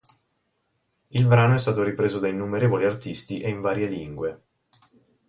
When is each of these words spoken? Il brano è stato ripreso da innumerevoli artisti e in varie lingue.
Il 1.09 1.27
brano 1.27 1.53
è 1.53 1.59
stato 1.59 1.83
ripreso 1.83 2.17
da 2.17 2.27
innumerevoli 2.27 2.85
artisti 2.85 3.39
e 3.39 3.49
in 3.49 3.61
varie 3.61 3.85
lingue. 3.85 4.41